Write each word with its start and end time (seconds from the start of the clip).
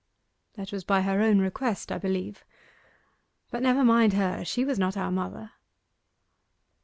'That 0.55 0.71
was 0.71 0.83
by 0.83 1.03
her 1.03 1.21
own 1.21 1.37
request, 1.37 1.91
I 1.91 1.99
believe. 1.99 2.43
But 3.51 3.61
never 3.61 3.83
mind 3.83 4.13
her; 4.13 4.43
she 4.43 4.65
was 4.65 4.79
not 4.79 4.97
our 4.97 5.11
mother. 5.11 5.51